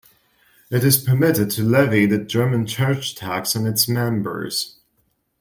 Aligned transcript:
It 0.71 0.83
is 0.83 0.97
permitted 0.97 1.51
to 1.51 1.61
levy 1.63 2.07
the 2.07 2.17
German 2.17 2.65
church 2.65 3.13
tax 3.13 3.55
on 3.55 3.67
its 3.67 3.87
members. 3.87 4.77